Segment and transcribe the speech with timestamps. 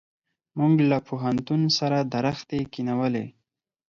[0.59, 3.25] موږ له پوهنتون سره درختي کښېنولې.